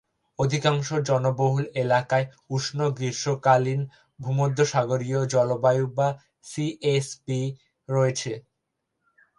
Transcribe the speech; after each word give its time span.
অধিকাংশ 0.39 0.87
জনবহুল 1.07 1.65
এলাকায় 1.75 2.25
উষ্ণ-গ্রীষ্মকালীন 2.49 3.81
ভূমধ্যসাগরীয় 4.19 5.19
জলবায়ু 5.33 5.85
বা 5.97 6.07
"সিএসবি" 6.45 7.41
রয়েছে। 7.89 8.31